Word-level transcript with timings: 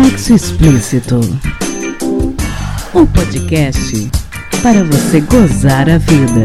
Sexo 0.00 0.32
Explícito. 0.32 1.16
Um 2.94 3.04
podcast 3.04 4.08
para 4.62 4.84
você 4.84 5.20
gozar 5.20 5.90
a 5.90 5.98
vida. 5.98 6.44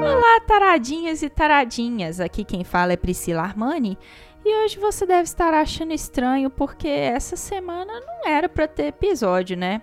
Olá, 0.00 0.40
taradinhos 0.46 1.22
e 1.22 1.28
taradinhas. 1.28 2.18
Aqui 2.18 2.44
quem 2.44 2.64
fala 2.64 2.94
é 2.94 2.96
Priscila 2.96 3.42
Armani. 3.42 3.98
E 4.42 4.64
hoje 4.64 4.78
você 4.78 5.04
deve 5.04 5.24
estar 5.24 5.52
achando 5.52 5.92
estranho 5.92 6.48
porque 6.48 6.88
essa 6.88 7.36
semana 7.36 7.92
não 8.00 8.26
era 8.26 8.48
para 8.48 8.66
ter 8.66 8.86
episódio, 8.86 9.54
né? 9.54 9.82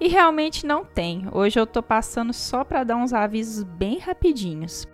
E 0.00 0.08
realmente 0.08 0.64
não 0.64 0.84
tem. 0.84 1.26
Hoje 1.32 1.58
eu 1.58 1.66
tô 1.66 1.82
passando 1.82 2.32
só 2.32 2.62
para 2.62 2.84
dar 2.84 2.96
uns 2.96 3.12
avisos 3.12 3.64
bem 3.64 3.98
rapidinhos. 3.98 4.86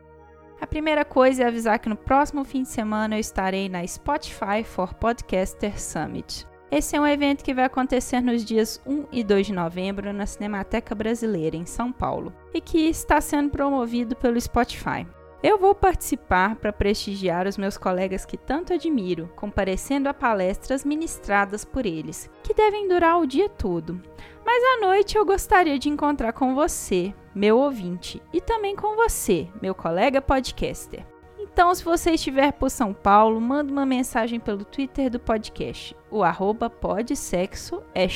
A 0.60 0.66
primeira 0.66 1.04
coisa 1.04 1.42
é 1.42 1.46
avisar 1.46 1.78
que 1.78 1.88
no 1.88 1.96
próximo 1.96 2.44
fim 2.44 2.62
de 2.62 2.68
semana 2.68 3.16
eu 3.16 3.20
estarei 3.20 3.68
na 3.68 3.86
Spotify 3.86 4.64
for 4.64 4.94
Podcaster 4.94 5.78
Summit. 5.78 6.46
Esse 6.70 6.96
é 6.96 7.00
um 7.00 7.06
evento 7.06 7.44
que 7.44 7.54
vai 7.54 7.64
acontecer 7.64 8.20
nos 8.20 8.44
dias 8.44 8.80
1 8.86 9.04
e 9.12 9.22
2 9.22 9.46
de 9.46 9.52
novembro 9.52 10.12
na 10.12 10.27
Cinemateca 10.27 10.94
Brasileira, 10.94 11.55
em 11.55 11.66
São 11.66 11.92
Paulo, 11.92 12.32
e 12.52 12.60
que 12.60 12.88
está 12.88 13.20
sendo 13.20 13.50
promovido 13.50 14.16
pelo 14.16 14.41
Spotify. 14.41 15.06
Eu 15.44 15.58
vou 15.58 15.74
participar 15.74 16.56
para 16.56 16.72
prestigiar 16.72 17.46
os 17.46 17.58
meus 17.58 17.76
colegas 17.76 18.24
que 18.24 18.34
tanto 18.34 18.72
admiro, 18.72 19.30
comparecendo 19.36 20.08
a 20.08 20.14
palestras 20.14 20.86
ministradas 20.86 21.66
por 21.66 21.84
eles, 21.84 22.30
que 22.42 22.54
devem 22.54 22.88
durar 22.88 23.20
o 23.20 23.26
dia 23.26 23.46
todo. 23.46 24.00
Mas 24.42 24.64
à 24.64 24.86
noite 24.86 25.18
eu 25.18 25.26
gostaria 25.26 25.78
de 25.78 25.90
encontrar 25.90 26.32
com 26.32 26.54
você, 26.54 27.12
meu 27.34 27.58
ouvinte, 27.58 28.22
e 28.32 28.41
também 28.41 28.74
com 28.74 28.96
você, 28.96 29.46
meu 29.60 29.74
colega 29.74 30.22
podcaster. 30.22 31.04
Então, 31.38 31.74
se 31.74 31.84
você 31.84 32.12
estiver 32.12 32.54
por 32.54 32.70
São 32.70 32.94
Paulo, 32.94 33.38
manda 33.38 33.70
uma 33.70 33.84
mensagem 33.84 34.41
pelo 34.41 34.64
Twitter 34.64 35.10
do 35.10 35.20
podcast, 35.20 35.94
o 36.10 36.24
arroba 36.24 36.70
podsexo 36.70 37.82
é 37.94 38.06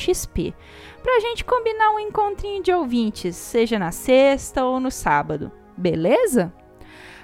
para 1.03 1.17
a 1.19 1.21
gente 1.21 1.45
combinar 1.45 1.91
um 1.91 2.01
encontrinho 2.01 2.63
de 2.63 2.73
ouvintes, 2.73 3.37
seja 3.37 3.79
na 3.79 3.93
sexta 3.93 4.65
ou 4.65 4.81
no 4.81 4.91
sábado, 4.91 5.53
beleza? 5.77 6.51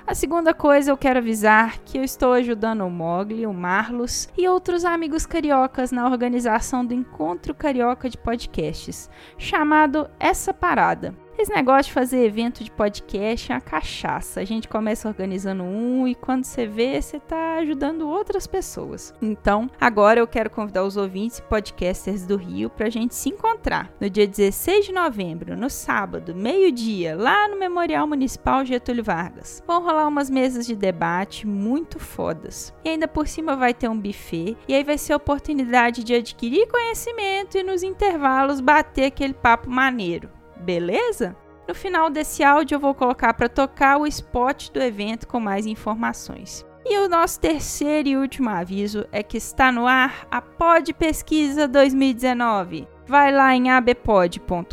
A 0.07 0.15
segunda 0.15 0.53
coisa 0.53 0.91
eu 0.91 0.99
quero 0.99 1.19
avisar 1.19 1.79
que 1.79 1.97
eu 1.97 2.05
estou 2.05 2.35
ajudando 2.35 2.83
o 2.83 2.91
Mogli, 2.91 3.47
o 3.47 3.55
Marlos 3.55 4.29
e 4.37 4.47
outros 4.47 4.85
amigos 4.85 5.25
cariocas 5.25 5.91
na 5.91 6.07
organização 6.07 6.85
do 6.85 6.93
Encontro 6.93 7.55
Carioca 7.55 8.11
de 8.11 8.19
Podcasts, 8.19 9.09
chamado 9.39 10.07
Essa 10.21 10.53
Parada. 10.53 11.15
Esse 11.37 11.53
negócio 11.53 11.87
de 11.87 11.93
fazer 11.93 12.25
evento 12.25 12.63
de 12.63 12.71
podcast 12.71 13.51
é 13.51 13.55
uma 13.57 13.61
cachaça. 13.61 14.41
A 14.41 14.45
gente 14.45 14.69
começa 14.69 15.09
organizando 15.09 15.65
um 15.65 16.07
e 16.07 16.15
quando 16.15 16.45
você 16.45 16.65
vê, 16.67 17.01
você 17.01 17.17
está 17.17 17.57
ajudando 17.57 18.09
outras 18.09 18.47
pessoas. 18.47 19.13
Então, 19.21 19.69
agora 19.81 20.21
eu 20.21 20.29
quero 20.29 20.49
convidar 20.49 20.85
os 20.85 20.97
ouvintes 20.97 21.39
e 21.39 21.43
podcasters 21.43 22.25
do 22.25 22.37
Rio 22.37 22.71
para 22.71 22.87
a 22.87 22.91
gente 22.91 23.17
se 23.17 23.31
encontrar 23.31 23.54
no 24.01 24.11
dia 24.11 24.27
16 24.27 24.87
de 24.87 24.93
novembro, 24.93 25.57
no 25.57 25.70
sábado, 25.70 26.34
meio-dia, 26.34 27.17
lá 27.17 27.48
no 27.48 27.59
Memorial 27.59 28.07
Municipal 28.07 28.65
Getúlio 28.65 29.03
Vargas. 29.03 29.62
Vão 29.67 29.83
rolar 29.83 30.07
umas 30.07 30.29
mesas 30.31 30.67
de 30.67 30.77
debate 30.77 31.47
muito 31.47 31.98
fodas. 31.98 32.75
E 32.85 32.91
ainda 32.91 33.09
por 33.09 33.27
cima 33.27 33.57
vai 33.57 33.73
ter 33.73 33.89
um 33.89 33.98
buffet 33.98 34.57
e 34.69 34.75
aí 34.75 34.85
vai 34.85 34.98
ser 34.98 35.12
a 35.12 35.17
oportunidade 35.17 36.05
de 36.05 36.15
adquirir 36.15 36.69
conhecimento 36.69 37.57
e 37.57 37.62
nos 37.62 37.83
intervalos 37.83 38.61
bater 38.61 39.07
aquele 39.07 39.35
papo 39.35 39.70
maneiro 39.70 40.29
beleza? 40.65 41.37
No 41.69 41.75
final 41.75 42.11
desse 42.11 42.42
áudio 42.42 42.77
eu 42.77 42.81
vou 42.81 42.95
colocar 42.95 43.35
para 43.35 43.48
tocar 43.48 43.98
o 43.98 44.07
spot 44.07 44.70
do 44.70 44.83
evento 44.83 45.29
com 45.29 45.39
mais 45.39 45.67
informações. 45.67 46.64
E 46.85 46.98
o 46.98 47.08
nosso 47.08 47.41
terceiro 47.41 48.08
e 48.08 48.17
último 48.17 48.51
aviso 48.51 49.07
é 49.11 49.23
que 49.23 49.39
está 49.39 49.73
no 49.73 49.86
ar 49.86 50.27
a 50.31 50.42
Pod 50.42 50.92
Pesquisa 50.92 51.67
2019. 51.67 52.94
Vai 53.07 53.31
lá 53.31 53.55
em 53.55 53.70
abpod.com.br 53.70 54.73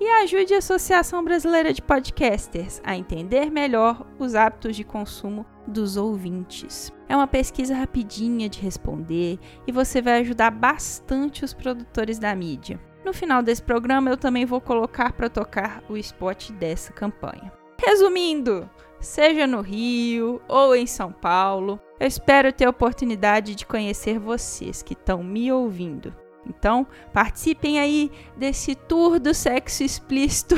e 0.00 0.08
ajude 0.22 0.54
a 0.54 0.58
Associação 0.58 1.22
Brasileira 1.22 1.72
de 1.72 1.80
Podcasters 1.80 2.80
a 2.82 2.96
entender 2.96 3.48
melhor 3.48 4.04
os 4.18 4.34
hábitos 4.34 4.74
de 4.74 4.82
consumo 4.82 5.46
dos 5.68 5.96
ouvintes. 5.96 6.92
É 7.08 7.14
uma 7.14 7.28
pesquisa 7.28 7.76
rapidinha 7.76 8.48
de 8.48 8.60
responder 8.60 9.38
e 9.68 9.72
você 9.72 10.02
vai 10.02 10.18
ajudar 10.20 10.50
bastante 10.50 11.44
os 11.44 11.54
produtores 11.54 12.18
da 12.18 12.34
mídia. 12.34 12.80
No 13.04 13.12
final 13.12 13.40
desse 13.40 13.62
programa, 13.62 14.10
eu 14.10 14.16
também 14.16 14.44
vou 14.44 14.60
colocar 14.60 15.12
para 15.12 15.30
tocar 15.30 15.84
o 15.88 15.96
spot 15.96 16.50
dessa 16.50 16.92
campanha. 16.92 17.52
Resumindo, 17.78 18.68
seja 18.98 19.46
no 19.46 19.60
Rio 19.60 20.42
ou 20.48 20.74
em 20.74 20.88
São 20.88 21.12
Paulo, 21.12 21.80
eu 22.00 22.06
espero 22.08 22.52
ter 22.52 22.64
a 22.64 22.70
oportunidade 22.70 23.54
de 23.54 23.64
conhecer 23.64 24.18
vocês 24.18 24.82
que 24.82 24.94
estão 24.94 25.22
me 25.22 25.52
ouvindo. 25.52 26.12
Então, 26.46 26.86
participem 27.12 27.78
aí 27.78 28.10
desse 28.36 28.74
tour 28.74 29.20
do 29.20 29.34
sexo 29.34 29.82
explícito 29.82 30.54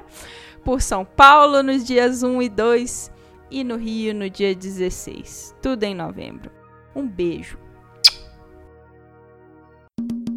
por 0.64 0.80
São 0.80 1.04
Paulo 1.04 1.62
nos 1.62 1.84
dias 1.84 2.22
1 2.22 2.42
e 2.42 2.48
2 2.48 3.12
e 3.50 3.64
no 3.64 3.76
Rio 3.76 4.14
no 4.14 4.28
dia 4.28 4.54
16. 4.54 5.54
Tudo 5.62 5.84
em 5.84 5.94
novembro. 5.94 6.50
Um 6.94 7.06
beijo. 7.06 7.63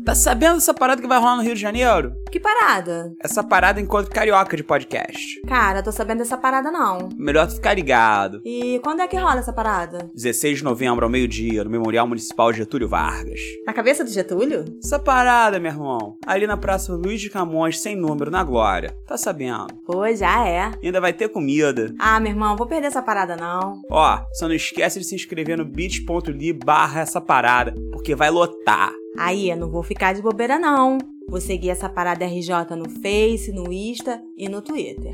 Tá 0.07 0.15
sabendo 0.15 0.55
dessa 0.55 0.73
parada 0.73 1.01
que 1.01 1.07
vai 1.07 1.19
rolar 1.19 1.35
no 1.35 1.41
Rio 1.41 1.53
de 1.53 1.59
Janeiro? 1.59 2.13
Que 2.31 2.39
parada? 2.39 3.13
Essa 3.21 3.43
parada 3.43 3.81
encontro 3.81 4.09
carioca 4.09 4.55
de 4.55 4.63
podcast. 4.63 5.41
Cara, 5.45 5.83
tô 5.83 5.91
sabendo 5.91 6.19
dessa 6.19 6.37
parada 6.37 6.71
não. 6.71 7.09
Melhor 7.17 7.45
tu 7.45 7.55
ficar 7.55 7.73
ligado. 7.73 8.39
E 8.45 8.79
quando 8.85 9.01
é 9.01 9.07
que 9.09 9.17
rola 9.17 9.39
essa 9.39 9.51
parada? 9.51 10.09
16 10.15 10.59
de 10.59 10.63
novembro 10.63 11.03
ao 11.03 11.11
meio-dia, 11.11 11.61
no 11.65 11.69
Memorial 11.69 12.07
Municipal 12.07 12.53
Getúlio 12.53 12.87
Vargas. 12.87 13.41
Na 13.65 13.73
cabeça 13.73 14.01
do 14.01 14.09
Getúlio? 14.09 14.63
Essa 14.81 14.97
parada, 14.97 15.59
meu 15.59 15.73
irmão, 15.73 16.17
ali 16.25 16.47
na 16.47 16.55
Praça 16.55 16.93
Luiz 16.93 17.19
de 17.19 17.29
Camões, 17.29 17.77
sem 17.77 17.93
número, 17.93 18.31
na 18.31 18.45
Glória. 18.45 18.95
Tá 19.05 19.17
sabendo? 19.17 19.67
Pô, 19.85 20.09
já 20.15 20.47
é. 20.47 20.71
E 20.81 20.85
ainda 20.85 21.01
vai 21.01 21.11
ter 21.11 21.27
comida. 21.27 21.93
Ah, 21.99 22.17
meu 22.21 22.31
irmão, 22.31 22.55
vou 22.55 22.65
perder 22.65 22.87
essa 22.87 23.01
parada 23.01 23.35
não. 23.35 23.81
Ó, 23.91 24.21
só 24.31 24.47
não 24.47 24.55
esquece 24.55 24.99
de 24.99 25.05
se 25.05 25.15
inscrever 25.15 25.57
no 25.57 25.65
bit.ly 25.65 26.53
barra 26.53 27.01
essa 27.01 27.19
parada, 27.19 27.73
porque 27.91 28.15
vai 28.15 28.29
lotar. 28.29 28.93
Aí, 29.17 29.49
eu 29.49 29.57
não 29.57 29.69
vou 29.69 29.83
ficar 29.83 30.13
de 30.13 30.21
bobeira 30.21 30.59
não. 30.59 30.97
Vou 31.29 31.41
seguir 31.41 31.69
essa 31.69 31.89
parada 31.89 32.25
RJ 32.25 32.75
no 32.77 32.89
Face, 33.01 33.51
no 33.51 33.71
Insta 33.71 34.21
e 34.37 34.47
no 34.47 34.61
Twitter. 34.61 35.13